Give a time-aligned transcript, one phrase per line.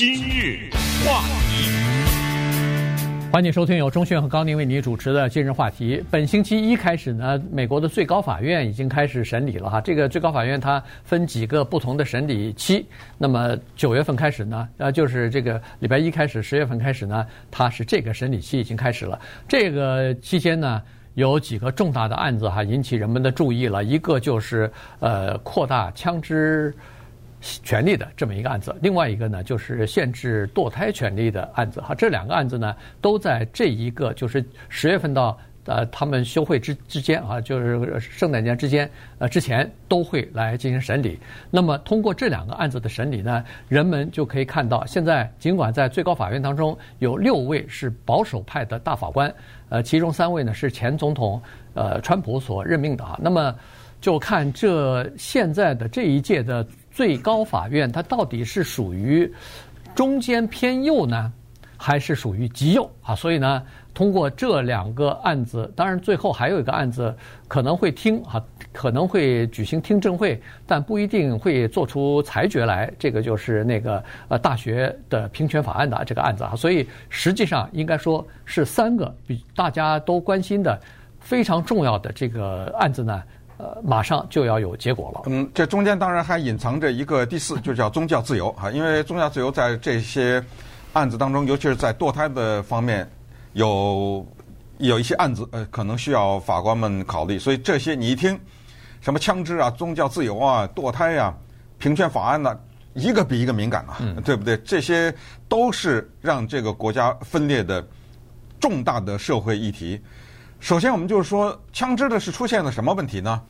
[0.00, 0.70] 今日
[1.04, 1.20] 话
[1.50, 1.68] 题，
[3.30, 6.02] 欢迎收听由钟迅和高宁为你主持的今日话题。
[6.10, 9.78] 本星期一开始呢，美国的最高法院已经开始审理了哈。
[9.78, 12.86] 这个最高法院它分几个不同的审理期。
[13.18, 19.20] 那么九月份开始呢，呃，就是这个礼拜一开始，十月份开始呢，它是这个审理期已经开始了。
[19.46, 20.80] 这个期间呢，
[21.12, 23.84] 有几个重大的案子哈引起人们的注意了。
[23.84, 26.74] 一个就是呃，扩大枪支。
[27.40, 41.18] 权利的这么一个案子，另外一个呢就是限制堕胎权利的案子哈，这两个案子呢都在这一个就是十月份到呃他们休会之之间啊，就是圣诞节之间呃之前都会来进行审理。
[41.50, 49.32] 那么通过这两个案子的审理呢，人们就可以看到，现在尽管在最高法院当中有六位是保守派的大法官，
[49.70, 51.40] 呃，其中三位呢是前总统
[51.72, 53.54] 呃川普所任命的哈，那么
[53.98, 56.66] 就看这现在的这一届的。
[57.00, 59.32] 最高法院它到底是属于
[59.94, 61.32] 中间偏右呢，
[61.78, 63.14] 还是属于极右啊？
[63.14, 63.62] 所以呢，
[63.94, 67.16] 通过这两个案子，当然最后还有一个案子
[67.48, 72.92] 可能会听啊，可能会举行听证会，但不一定会做出裁决来。
[72.98, 76.54] 这个就是那个呃大学的平权法案的这个案子啊。
[76.54, 80.78] 所以实际上应该说是三个比大家都关心的
[81.18, 83.22] 非常重要的这个案子呢。
[83.60, 85.20] 呃，马上就要有结果了。
[85.26, 88.70] 嗯，这中间当然还隐藏着一个第四， 就叫宗教自由啊。
[88.70, 90.42] 因为宗教自由在这些
[90.94, 93.06] 案子当中，尤其是在堕胎的方面，
[93.52, 94.26] 有
[94.78, 97.38] 有一些案子呃，可能需要法官们考虑。
[97.38, 98.40] 所以这些你一听，
[99.02, 101.34] 什么枪支啊、宗教自由啊、堕胎呀、啊、
[101.76, 102.58] 平权法案呢、啊，
[102.94, 104.56] 一个比一个敏感啊，嗯、对不对？
[104.64, 105.14] 这些
[105.50, 107.86] 都是让这个国家分裂的
[108.58, 110.00] 重大的社会议题。
[110.60, 113.40] 首先，我们就是说，枪支的是出现了什么问题呢？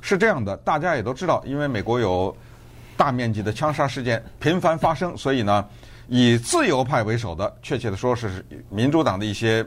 [0.00, 2.34] 是这样的，大家也都知道，因为美国有
[2.96, 5.66] 大面积的枪杀事件频繁发生，所以呢，
[6.06, 9.66] 以自由派为首的，确切的说是民主党的一些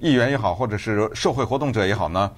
[0.00, 2.30] 议员也好，或者是社会活动者也好呢，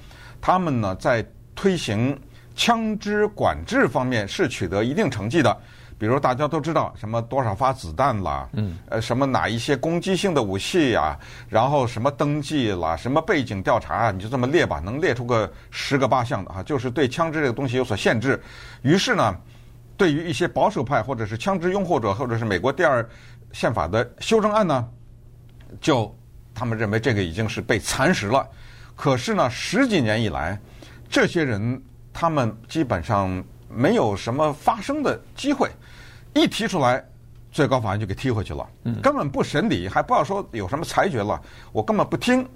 [0.42, 2.16] 他们呢在推行
[2.54, 5.56] 枪支管制方面是取得一定成绩的。
[6.02, 11.16] 比如大家都知道什么多少发子弹啦，嗯，呃，什么哪一些攻击性的武器呀，
[11.48, 18.42] 然后什么登记啦，什么背景调查啊，你就这么列吧，能列出个十个八项的啊，就是对枪支这个东西有所限制。
[18.82, 19.32] 于是呢，
[19.96, 23.08] 对于一些保守派或者是枪支拥护者，或者是美国第二
[23.52, 24.88] 宪法的修正案呢，
[25.80, 26.12] 就
[26.52, 28.44] 他们认为这个已经是被蚕食了。
[28.96, 30.60] 可是呢，十几年以来，
[31.08, 31.80] 这些人
[32.12, 33.40] 他们基本上
[33.74, 35.70] 没有什么发生的机会。
[36.34, 37.04] 一提出来，
[37.50, 38.66] 最高法院就给踢回去了，
[39.02, 41.38] 根本不审理，还不要说有什么裁决了，
[41.72, 42.48] 我根本不听。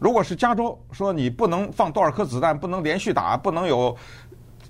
[0.00, 3.96] 如果是加州说你不能放多少颗子弹，不能连续打，不能有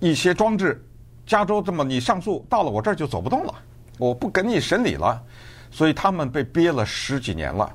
[0.00, 0.84] 一些装置，
[1.24, 3.54] 加州这么你上诉到了我这儿就走不动了，
[3.96, 5.18] 我不给你审理了，
[5.70, 7.74] 所以他们被憋了十几年了。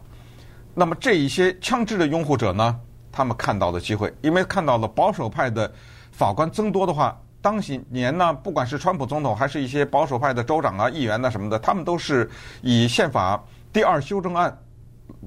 [0.75, 2.79] 那么这一些枪支的拥护者呢，
[3.11, 5.73] 他们看到了机会，因为看到了保守派的
[6.11, 7.19] 法官增多的话。
[7.41, 12.29] 当几年呢，不管是川普总统还是一些保守派的州长啊、议员呐什么的，他们都是
[12.61, 14.55] 以宪法第二修正案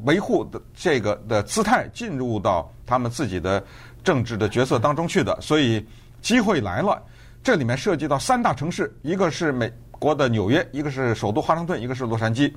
[0.04, 3.62] 维护的这个的姿态进入到他们自己的
[4.02, 5.40] 政治的角色当中去的。
[5.40, 5.86] 所以
[6.20, 7.00] 机会来了，
[7.42, 12.52] 这里面涉及到三大城市，一个是美国的纽约，一个是首都华盛顿，一个是洛杉矶。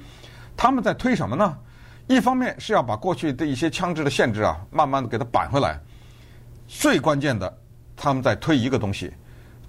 [0.58, 1.58] 他们在推什么呢？
[2.08, 5.80] 一方面是要把过去的一些枪支的限制啊，慢慢的给它扳回来。
[6.68, 7.58] 最关键的，
[7.96, 9.14] 他们在推一个东西。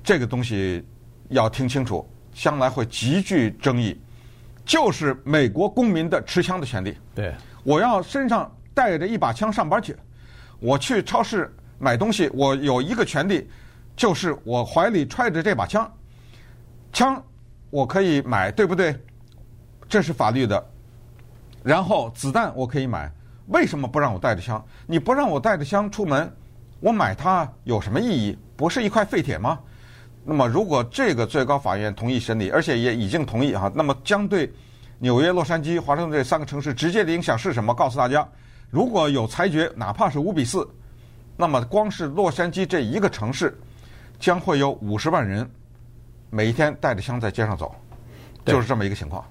[0.04, 0.86] 这个东西
[1.30, 3.98] 要听清楚，将来会极具争议，
[4.66, 6.94] 就是美国公民的持枪的权利。
[7.14, 9.96] 对，我要身上带着一把枪上班去，
[10.60, 13.48] 我去超市买东西，我有一个权利，
[13.96, 15.90] 就是我怀里揣着这把枪，
[16.92, 17.20] 枪
[17.70, 18.94] 我可以买，对不对？
[19.88, 20.62] 这是法律的。
[21.62, 23.10] 然后子弹我可以买，
[23.46, 24.62] 为什么不让我带着枪？
[24.86, 26.30] 你不让我带着枪出门，
[26.80, 28.36] 我买它有什么意义？
[28.54, 29.58] 不是一块废铁吗？
[30.26, 34.50] 那么，如果这个最高法院同意审理，而且也已经同意哈，那么将对
[34.98, 37.74] 纽约、洛杉矶、华盛顿这三个城市直接的影响是什么？
[37.74, 38.26] 告诉大家，
[38.70, 40.66] 如果有裁决，哪怕是五比四，
[41.36, 43.54] 那么光是洛杉矶这一个城市，
[44.18, 45.46] 将会有五十万人
[46.30, 47.74] 每一天带着枪在街上走，
[48.46, 49.22] 就是这么一个情况。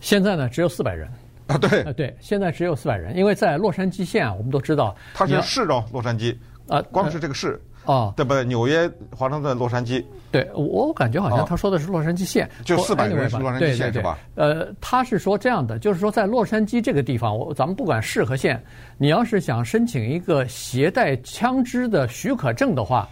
[0.00, 1.06] 现在呢，只有四百人
[1.48, 6.34] 啊，对啊，对，现在只有四百人，因为在洛杉矶县啊，我们都知道它是市哦，洛杉矶
[6.66, 7.60] 啊，光是这个市。
[7.84, 8.44] 哦，对不对？
[8.44, 14.18] 纽约、华盛顿、洛杉矶，对我感觉好像他说的是洛杉矶县，就四百人是洛杉矶县是吧？
[14.34, 18.62] 呃，他是说这样的，就是说在洛杉矶这个地方，我咱们不管市和县，
[18.98, 23.08] 你要是想申请一个携带枪支的许可证的话，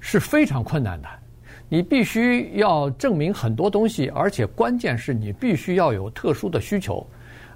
[0.00, 1.08] 是非常困难的。
[1.68, 7.06] 你必须要证明很多东西，而且关键是你必须要有特殊的需求，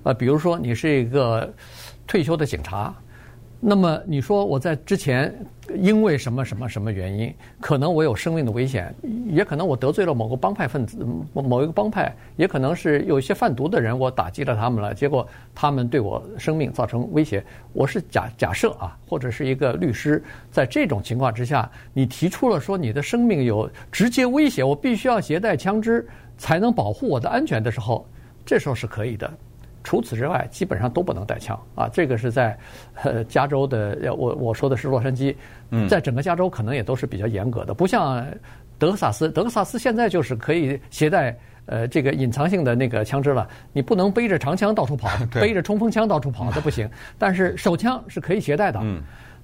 [0.03, 1.53] 呃，比如说你是一个
[2.07, 2.95] 退休的警察。
[3.63, 5.33] 那么你说我在之前
[5.77, 8.95] 因为什么什么什么原因，可能我有生命的危险，
[9.27, 17.45] 也可能我得罪了某个帮派分子，某一个帮派，也可能是有一些贩毒的人，我打击了他们了，结果他们对我生命造成威胁。
[17.73, 26.07] 我是假假设啊，或者是一个律师，在这种情况之下，你提出了说你的生命有直接威胁，我必须要携带枪支
[26.37, 28.07] 才能保护我的安全的时候，
[28.45, 29.31] 这时候是可以的。
[29.83, 31.89] 除此之外，基本上都不能带枪啊！
[31.93, 32.57] 这个是在
[33.03, 35.35] 呃加州的，我我说的是洛杉矶，
[35.89, 38.27] 在整个加州可能也都是比较严格的，不像
[38.79, 39.31] 德克萨斯。
[39.31, 41.35] 德克萨斯现在就是可以携带
[41.65, 46.89] 呃这个隐藏性的那个枪支了，你不能背着长枪到处跑， 背着冲锋枪到处跑这不行。
[47.17, 48.81] 但是手枪是可以携带的。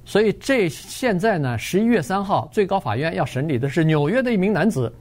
[0.05, 4.93] 所以这现在呢，十一月三号最高法院要审理的是纽约的一名男子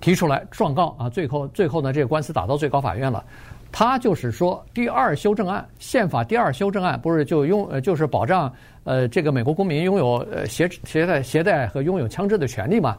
[0.00, 3.22] 提出来状告啊，最后最后呢，这个官司打到最高法院了。
[3.70, 8.52] 他就是说，第二修正案，宪法第二修正案不是就拥呃就是保障
[8.84, 12.96] 呃这个美国公民拥有呃携携带携带和拥有枪支的权利嘛？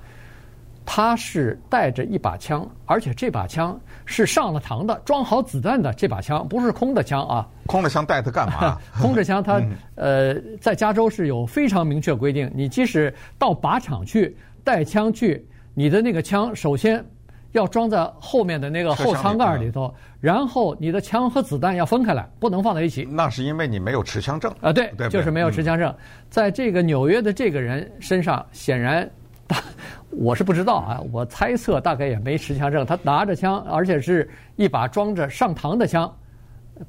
[0.86, 7.48] 他是带着一把枪，而且这把枪是上了膛的，装好子弹的这把枪，不是空的枪啊。
[7.68, 8.77] 空的枪带它干嘛？
[9.00, 9.62] 空着枪，它
[9.95, 17.04] 呃在加州是有非常明确规定，你即使到靶场去带枪去，你的那个枪首先。
[17.53, 23.07] 要装在后面的那个后舱盖里头，然后你的枪和子弹要分开来，不能放在一起。
[23.09, 25.93] 那是因为你没有持枪证啊，对，就是没有持枪证。
[26.29, 29.09] 在这个纽约的这个人身上，显然，
[30.11, 32.85] 我是不知道啊，我猜测大概也没持枪证。
[32.85, 36.13] 他拿着枪，而且是一把装着上膛的枪，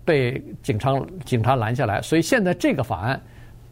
[0.04, 0.92] 被警察
[1.24, 2.02] 警察拦下来。
[2.02, 3.20] 所以现在这个法案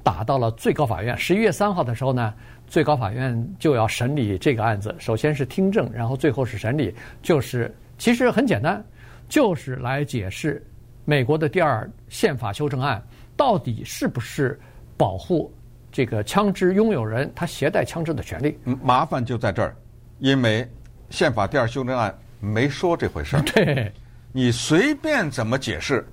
[0.09, 2.33] 打到了最高法院，十一月三号的时候呢。
[2.67, 6.95] 最高法院就要审理这个案子，首先是听证，然后最后是审理。
[7.23, 8.85] 就是其实很简单，
[9.27, 10.63] 就是来解释
[11.07, 13.03] 美国的第二宪法修正案
[13.39, 14.61] 到底是不是
[14.99, 15.51] 保护
[15.91, 18.59] 这个枪支拥有人他携带枪支的权利。
[18.83, 19.75] 麻烦就在这儿，
[20.19, 20.71] 因为
[21.09, 23.43] 宪法第二修正案没说这回事儿。
[23.55, 23.91] 对，
[24.31, 26.07] 你随便怎么解释，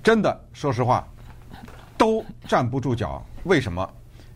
[0.00, 1.04] 真的说实话
[1.98, 3.22] 都站不住脚。
[3.44, 3.86] 为什么？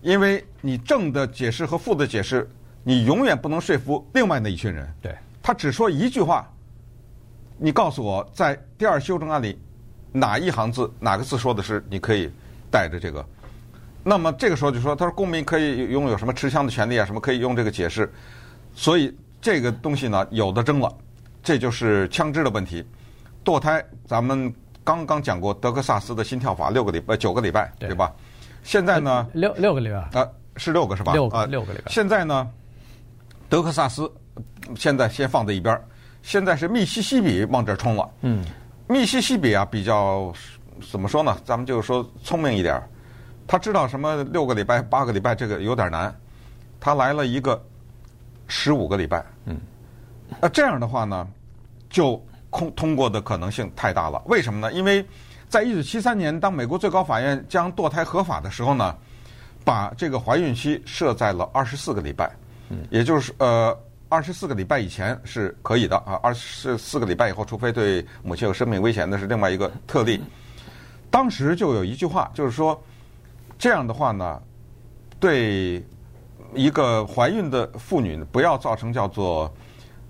[0.02, 2.50] 因为你正的解释和负的解释，
[2.82, 4.92] 你永远不能说服另外那一群人。
[5.00, 6.46] 对，他只说一句话，
[7.56, 9.56] 你告诉我在第二修正案里
[10.10, 12.28] 哪一行字哪个字说的是你可以
[12.70, 13.24] 带着这个？
[14.02, 17.06] 那么这个时候就说，他说公民可以拥有什么持枪的权利啊？
[17.06, 18.12] 什么可以用这个解释？
[18.74, 20.92] 所以这个东西呢，有的争了。
[21.40, 22.84] 这就是枪支的问题。
[23.44, 24.52] 堕胎，咱们
[24.84, 28.12] 刚刚讲过德克萨斯的心跳法六个礼拜九个礼拜，对吧？
[28.62, 29.26] 现在呢？
[29.32, 31.12] 六六个礼拜啊，是六个是吧？
[31.12, 31.90] 六个六个礼拜。
[31.90, 32.48] 现在呢，
[33.48, 34.10] 德克萨斯
[34.76, 35.84] 现在先放在一边儿。
[36.22, 38.08] 现在是密西西比往这儿冲了。
[38.20, 38.44] 嗯，
[38.88, 40.32] 密西西比啊，比较
[40.90, 41.36] 怎么说呢？
[41.44, 42.88] 咱们就是说聪明一点儿，
[43.46, 46.14] 他知道什么六个礼拜、八个礼拜这个有点难，
[46.78, 47.60] 他来了一个
[48.46, 49.24] 十五个礼拜。
[49.46, 49.60] 嗯，
[50.40, 51.26] 那这样的话呢，
[51.90, 54.22] 就通通过的可能性太大了。
[54.26, 54.72] 为什么呢？
[54.72, 55.04] 因为。
[55.48, 58.96] 在一九七三年，当美国最高法院将堕胎合法的时候呢，
[59.62, 62.34] 把这个怀孕期设在了二十四个礼拜，
[62.88, 63.78] 也就是呃
[64.08, 70.18] 二十四个礼拜以前是可以的啊，二十四个礼拜以后，除非对母亲有生命危险，那是另外一个特例。
[71.10, 72.82] 当时就有一句话，就是说
[73.58, 74.40] 这样的话呢，
[75.20, 75.84] 对
[76.54, 79.54] 一个怀孕的妇女不要造成叫做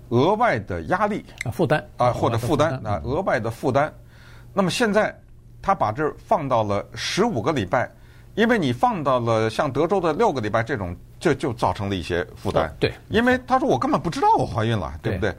[0.09, 3.93] 额外的压力啊负担啊或者负担啊额外的负担。
[4.53, 5.17] 那么现在。
[5.65, 7.89] 他把这放到了十五个礼拜，
[8.35, 12.69] 因为你放到了像德州的六个礼拜这种，就就造成了一些负担。
[12.81, 15.33] 对，因为他说我根本不知道我怀孕了，对不对？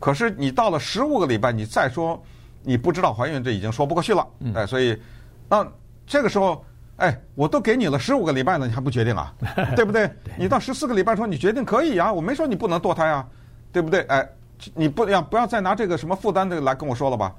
[0.00, 2.20] 可是你到了十五个礼拜，你再说
[2.64, 4.26] 你不知道怀孕，这已经说不过去了。
[4.56, 5.00] 哎，所以
[5.48, 5.64] 那
[6.04, 6.64] 这个时候，
[6.96, 9.32] 哎，我都给你了十五个礼拜了，你还不决定啊？
[9.76, 10.10] 对不对？
[10.36, 13.24] 你到十四个礼拜说你决定可以啊，我没说你不能堕胎啊，
[13.72, 14.00] 对不对？
[14.02, 14.28] 哎，
[14.74, 17.34] 你不要不要再拿这个什么负担的来跟我说了吧？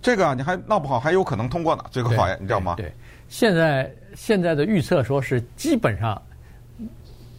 [0.00, 2.74] 这个啊，你还闹不好还有可能通过呢，最高法院，你知道吗？
[2.76, 2.92] 对，
[3.28, 6.20] 现在现在的预测说是基本上，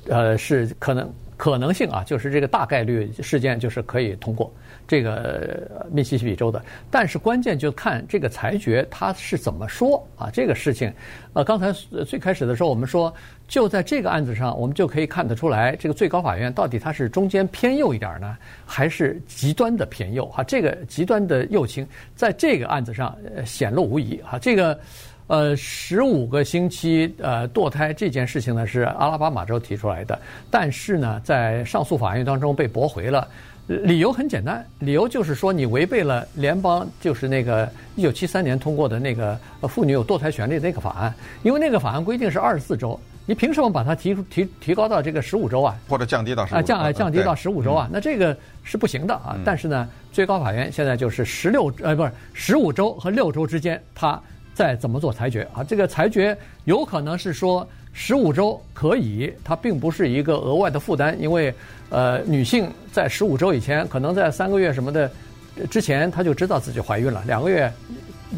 [0.08, 1.14] 呃，是可能
[1.44, 4.50] 可能性啊，就是这个大概率事件就是可以通过
[4.88, 10.94] 这个密西西比州的，但是关键就看这个裁决他是怎么说啊，这个事情，
[11.34, 11.70] 呃，刚才
[12.06, 13.14] 最开始的时候我们说。
[13.46, 18.36] 就在这个案子上，我们就可以看得出来，这个最高法院到底它是中间偏右一点呢，
[18.66, 20.26] 还是极端的偏右？
[20.28, 21.86] 哈，这个极端的右倾
[22.16, 24.20] 在这个案子上显露无遗。
[24.24, 24.80] 哈，这个
[25.28, 30.20] 呃，十五个星期呃堕胎这件事情呢是阿拉巴马州提出来的，
[30.52, 33.28] 但是呢在上诉法院当中被驳回了。
[33.66, 39.40] 理由很简单，理由就是说你违背了联邦就是那个一九七三年通过的那个
[39.70, 45.78] 妇女有堕胎权利的那个法案，因为那个法案规定是二十四周，你凭什么把它提提提高到这个十五周啊？
[45.88, 47.88] 或者降低到十五啊降降低到十五周啊？
[47.90, 49.38] 那这个是不行的啊！
[49.46, 54.22] 但是呢，最高法院现在就是十六呃不是十五周和六周之间，它
[54.54, 55.64] 再怎么做裁决啊？
[55.64, 57.68] 这个裁决有可能是说。
[57.96, 61.54] 十五周可以，它并不是一个额外的负担，因为，
[61.92, 65.08] 呃，女性在十五周以前，可能在三个月什么的
[65.70, 67.72] 之前，她就知道自己怀孕了；两个月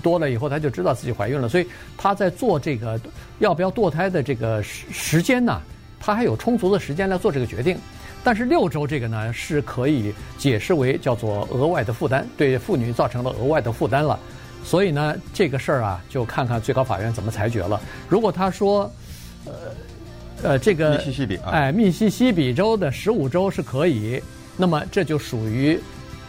[0.04, 1.48] 多了以后，她就知道自己怀孕了。
[1.48, 1.66] 所以
[1.98, 3.00] 她在做这个
[3.40, 5.62] 要不要堕胎的这个时时间呢，
[6.02, 7.78] 她还有充足的时间来做这个决定。
[8.26, 14.20] 但是六周这个呢，是可以解释为叫做额外的负担，对妇女造成了额外的负担了。
[14.66, 17.80] 所以呢，这个事儿啊，就看看最高法院怎么裁决了。
[18.10, 18.92] 如果他说，
[19.46, 19.54] 呃，
[20.42, 24.20] 呃，这个密西西比，哎，密西西比州的十五州是可以，
[24.58, 25.80] 那么这就属于，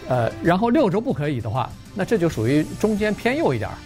[0.07, 3.77] 呃，然后六州不可以的话，那这就属于中间偏右一点儿。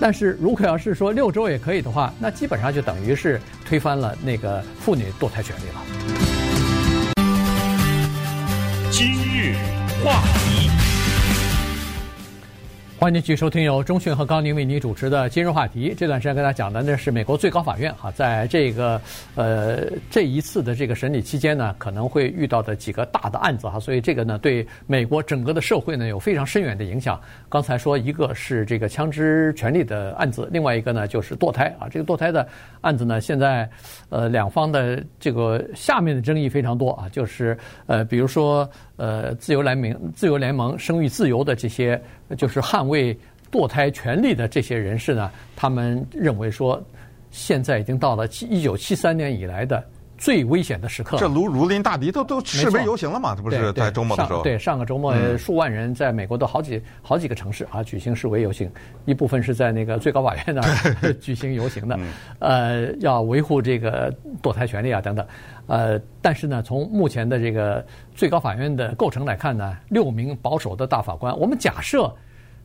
[0.00, 5.82] 但是如果要是说六州也可以的话，那基本上就等于是推翻了那个妇女堕胎权利了。
[8.90, 9.54] 今日
[10.02, 10.91] 话题。
[13.02, 15.92] 欢迎继续收听由中讯和高宁为您主持的今日话题。
[15.98, 19.00] 这段时间跟大家讲的呢是美国最高法院哈，在这个
[19.34, 27.20] 呃这一次的这个审理期间呢，可能会遇到的几个大的案子哈，所以这个呢对美国整个的社会呢有非常深远的影响。
[27.48, 32.46] 刚才说一个是这个枪支权利的案子，另外一个呢就是堕胎啊，这个堕胎的
[32.82, 33.68] 案子呢现在
[34.10, 38.70] 呃两方的这个下面的争议非常多啊，就是呃比如说。
[38.98, 42.00] 呃，自由联盟、自由联盟、生育自由的这些，
[42.36, 43.16] 就是捍卫
[43.50, 46.82] 堕胎权利的这些人士呢，他们认为说，
[47.30, 49.84] 现在已经到了一九七三年以来的
[50.22, 51.16] 最危险的时刻。
[51.18, 53.34] 这如如临大敌，都都示威游行了嘛？
[53.34, 54.40] 这不是在周末的时候？
[54.44, 58.70] 对，上个周末数万人在美国的好几好几个城市啊举行示威游行，
[59.04, 61.98] 一部分是在那个最高法院那儿 举行游行的，
[62.38, 65.26] 呃，要维护这个堕胎权利啊等等。
[65.66, 72.14] 呃，但是呢，从目前的这个最高法院的构成来看呢，六名保守的大法官，我们假设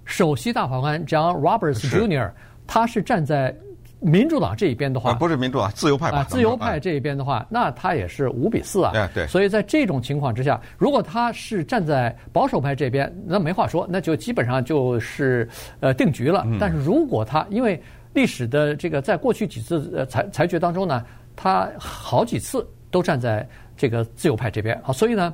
[0.06, 2.30] 首席大法官 John Roberts Jr.
[2.68, 3.56] 他是站在
[4.00, 6.24] 民主党这一边的话，不是民主党，自由派吧？
[6.26, 8.92] 自由派这一边的话，那他也是五比四啊。
[8.94, 9.28] 对对。
[9.28, 15.48] 所以在这种情况之下，如果他是站在保守派这边，那没话说，那就基本上就是
[15.80, 16.46] 呃定局了。
[16.60, 17.82] 但是如果他因为
[18.14, 21.04] 历史的这个在过去几次呃裁裁决当中呢，
[21.36, 22.68] 他好几次。
[22.90, 25.34] 都站在这个自由派这边啊，所以呢，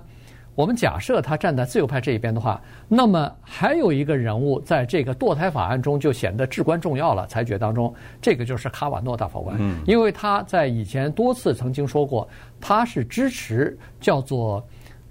[0.56, 7.26] 我们假设他站在自由派这一边的话，那么还有一个人物在这个堕胎法案中就显得至关重要了。
[7.26, 7.92] 裁决当中，
[8.22, 12.28] 这个就是卡瓦诺大法官，因为他在以前多次曾经说过，
[12.62, 14.64] 他是支持叫做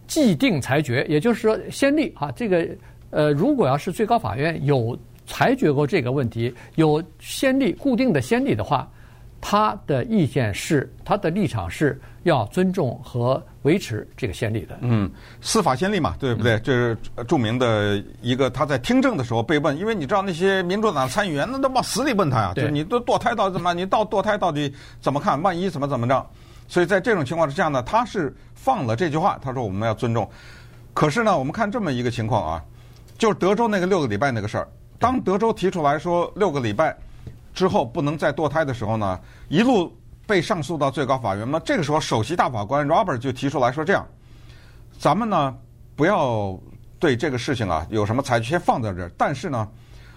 [0.07, 2.69] 既定裁决，也就是说先例啊，这个
[3.11, 4.97] 呃，如果要是最高法院有
[5.27, 8.89] 裁决过这个问题，有先例固定的先例的话。
[9.45, 14.79] 他的意见是，他的立场是要尊重和维持这个先例的。
[14.81, 16.61] 嗯，司法先例嘛，对不对？
[16.61, 16.97] 这是
[17.27, 23.75] 著名的一个，他在听证的时候被问，因为你知道那些民主党参议员那都往死里问他呀，就你都堕胎到底怎么？
[23.75, 25.43] 你到堕胎到底怎么看？
[25.43, 26.25] 万一怎么怎么着？
[26.69, 30.31] 所以在这种情况之下呢，他是放了这句话，他说我们要尊重。
[30.95, 32.65] 可是呢，我们看这么一个情况啊，
[33.19, 34.69] 就是德州那个六个礼拜那个事儿，
[35.01, 36.97] 当德州提出来说六个礼拜。
[37.53, 39.95] 之后不能再堕胎的时候呢，一路
[40.27, 41.51] 被上诉到最高法院。
[41.51, 44.07] 那这个时候，首席大法官 Robert 就提出来说：“这样，
[44.99, 45.55] 咱们呢
[45.95, 46.59] 不要
[46.99, 49.11] 对这个事情啊有什么裁决，先放在这儿。
[49.19, 49.69] 但是呢，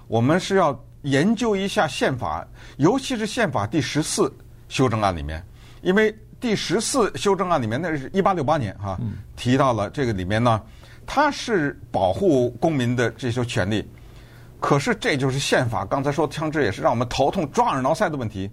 [0.08, 4.34] 我们是要研究一下宪法，尤其是宪法第十四
[4.70, 5.44] 修正案里面，
[5.82, 9.00] 因为第十四修正案里面那是一八六八年哈、啊、
[9.36, 10.62] 提到了这个里面呢，
[11.06, 13.86] 它是保护公民的这些权利。”
[14.60, 18.50] 可是这就是宪法，刚才说枪支也是让我们头痛、抓耳挠腮的问题。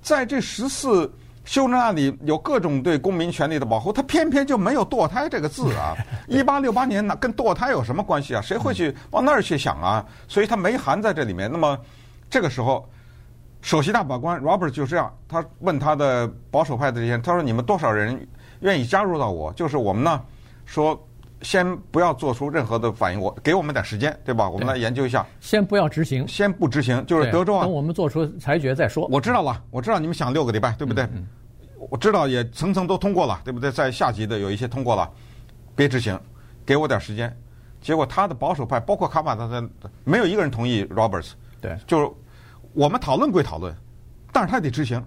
[0.00, 1.12] 在这十四
[1.44, 5.94] 修正案里有各种对公民权利的保护，它偏偏就没有堕胎这个字啊！
[6.28, 8.40] 一八六八年那跟堕胎有什么关系啊？
[8.40, 10.02] 谁会去往那儿去想啊？
[10.28, 11.50] 所以它没含在这里面。
[11.50, 11.78] 那么
[12.30, 12.88] 这个时候，
[13.60, 18.26] 首席大法官 Robert 就这样，他问他的保守派的这些人，他说：“你们多少人
[18.60, 19.52] 愿意加入到我？
[19.52, 20.22] 就是我们呢，
[20.64, 20.98] 说。”
[21.42, 24.48] 先不要做出任何的反应，我给我们点时间，对吧？
[24.48, 25.26] 我们来研究一下。
[25.40, 27.62] 先不要执行，先不执行，就是德州啊。
[27.62, 29.06] 等我们做出裁决再说。
[29.08, 31.04] 我知道了，我知道你们想六个礼拜，对不对？
[31.14, 31.26] 嗯。
[31.88, 33.72] 我知道也层层都通过了，对不对？
[33.72, 35.10] 在下级的有一些通过了，
[35.74, 36.18] 别执行，
[36.66, 37.34] 给我点时间。
[37.80, 39.70] 结果他的保守派，包括卡马特，
[40.04, 41.30] 没有一个人同意 Roberts。
[41.58, 41.74] 对。
[41.86, 42.06] 就是
[42.74, 43.74] 我们讨论归讨论，
[44.30, 45.02] 但是他得执行，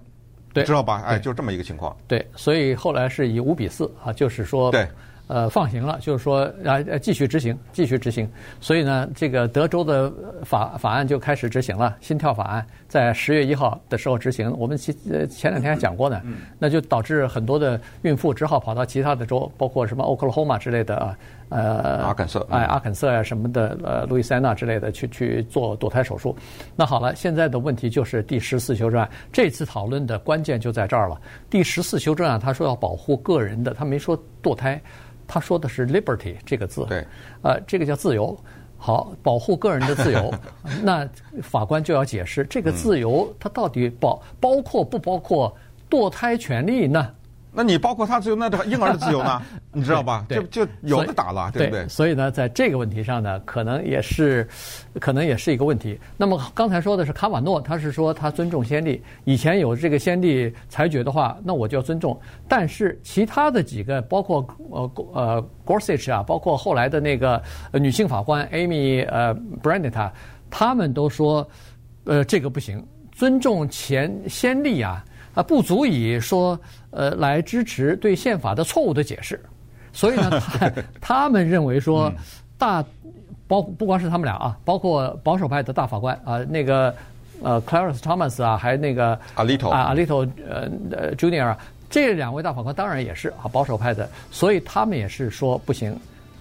[0.52, 1.02] 对，知道吧？
[1.06, 1.96] 哎，就这么一个情况。
[2.08, 4.88] 对，所以后来是以五比四啊，就是说，对，
[5.26, 8.28] 呃，放行了，就是说啊，呃，继续执行，继续执行。
[8.60, 10.12] 所以呢，这个德州的
[10.44, 14.54] 法法案就开始执行了，心跳法案在十月一号的时候执行。
[14.58, 16.20] 我们前呃前两天还讲过呢，
[16.58, 21.16] 那就导致很多的孕妇只好跑到其他的州，包括什么 Oklahoma 之类的啊，
[21.54, 26.36] 呃，阿肯色，哎，阿肯色啊什么的，呃，路易斯安那之类的去去做堕胎手术。
[26.74, 31.20] 那好了，现在的问题就是第十四修正案，这次讨论的关键就在这儿了。
[31.48, 34.80] 第十四修正案他说要保护个人的，他没说堕胎。
[35.26, 37.02] 他说的是 liberty 这个字，对，
[37.40, 38.36] 呃，这个叫自由。
[38.76, 40.30] 好，保护个人的自由，
[40.82, 41.08] 那
[41.40, 45.56] 法官就要解释这个自由它到底包包括不包括
[45.88, 47.10] 堕胎权利呢？
[47.54, 49.40] 那你包括他自由，那这婴儿的自由呢？
[49.72, 50.24] 你知道吧？
[50.28, 51.88] 就就有的打了，对不对？
[51.88, 54.46] 所以呢，在这个问题上呢，可能也是，
[55.00, 55.98] 可能也是一个问题。
[56.16, 62.18] 那么刚才说的是卡瓦诺，他是说他尊重先例，以前有这个先例裁决的话，那我就要尊重。
[62.48, 67.40] 但是其他的几个，包括呃呃 Gorsuch 啊，包括后来的那个
[67.72, 70.10] 女性法官 Amy 呃 Brandetta，
[70.50, 71.48] 他们都说，
[72.04, 75.04] 呃，这个不行，尊重前先例啊。
[75.34, 76.58] 啊，不足以说，
[76.90, 79.40] 呃，来支持对宪法的错误的解释，
[79.92, 82.12] 所以呢，他 他们认为说，
[82.56, 82.84] 大
[83.48, 86.94] 包不光是他们俩啊，包括保守派的大法官啊，那个
[87.42, 91.58] 呃，Clarence Thomas 啊，还那个 Alito 啊，Alito 呃，Junior 啊，
[91.90, 95.94] 这两位大法官当然也是啊保守派的，所以他们也是说不行，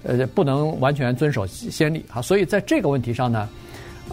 [0.03, 3.49] 呃，不能完全遵守先例啊，所以在这个问题上呢，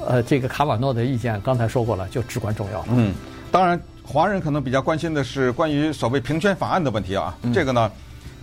[0.06, 2.82] 呃，这个卡瓦诺的意见刚才说过了，就至关重要。
[2.90, 3.12] 嗯，
[3.52, 3.78] 当然。
[4.12, 7.88] 华人可能比较关心的是关于所谓平权法案的问题啊，这个呢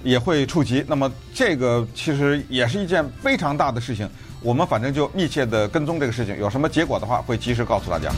[0.01, 0.81] 也会触及。
[0.87, 4.09] 那么这个其实也是一件非常大的事情，
[4.41, 8.09] 我们反正就密切的跟踪这个事情，有什么结果的话会及时告诉大家。